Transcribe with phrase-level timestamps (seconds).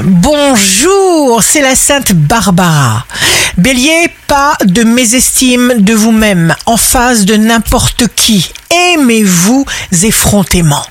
[0.00, 3.04] Bonjour, c'est la Sainte Barbara.
[3.56, 8.52] Bélier, pas de mésestime de vous-même en face de n'importe qui.
[8.94, 9.66] Aimez-vous
[10.02, 10.84] effrontément.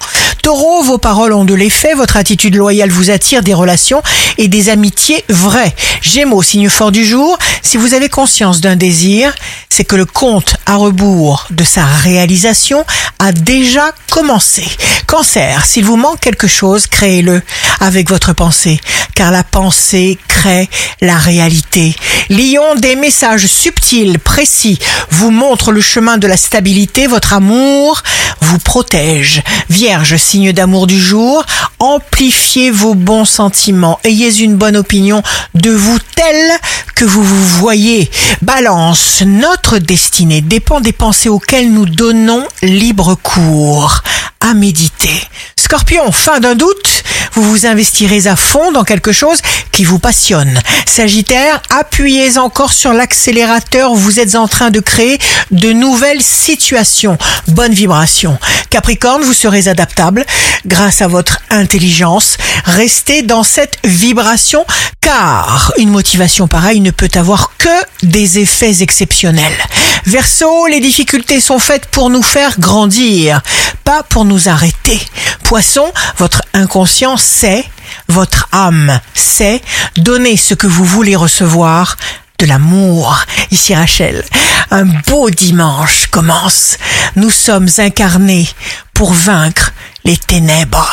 [0.43, 4.04] Taureau, vos paroles ont de l'effet, votre attitude loyale vous attire des relations
[4.38, 5.74] et des amitiés vraies.
[6.02, 9.34] Gémeaux, signe fort du jour, si vous avez conscience d'un désir,
[9.70, 12.86] c'est que le compte à rebours de sa réalisation
[13.20, 14.65] a déjà commencé.
[15.07, 17.41] Cancer, s'il vous manque quelque chose, créez-le
[17.79, 18.79] avec votre pensée,
[19.15, 20.69] car la pensée crée
[21.01, 21.95] la réalité.
[22.29, 28.04] Lion, des messages subtils, précis, vous montrent le chemin de la stabilité, votre amour
[28.42, 29.42] vous protège.
[29.70, 31.45] Vierge, signe d'amour du jour,
[31.79, 35.22] amplifiez vos bons sentiments, ayez une bonne opinion
[35.53, 36.52] de vous telle
[36.95, 38.09] que vous vous voyez.
[38.41, 44.02] Balance, notre destinée dépend des pensées auxquelles nous donnons libre cours.
[44.39, 45.22] À méditer.
[45.55, 49.41] Scorpion, fin d'un doute, vous vous investirez à fond dans quelque chose
[49.72, 50.61] qui vous passionne.
[50.86, 55.19] Sagittaire, appuyez encore sur l'accélérateur, vous êtes en train de créer
[55.52, 57.17] de nouvelles situations.
[57.50, 58.38] Bonne vibration.
[58.70, 60.26] Capricorne, vous serez adaptable
[60.66, 62.38] grâce à votre intelligence.
[62.66, 64.66] Restez dans cette vibration
[65.02, 67.70] car une motivation pareille ne peut avoir que
[68.04, 69.58] des effets exceptionnels.
[70.06, 73.42] Verseau, les difficultés sont faites pour nous faire grandir,
[73.84, 75.00] pas pour nous arrêter.
[75.44, 77.66] Poisson, votre inconscient sait,
[78.08, 79.62] votre âme sait,
[79.98, 81.98] donner ce que vous voulez recevoir,
[82.40, 83.24] de l'amour.
[83.52, 84.24] Ici Rachel,
[84.72, 86.78] un beau dimanche commence.
[87.16, 88.48] Nous sommes incarnés
[88.94, 90.92] pour vaincre les ténèbres.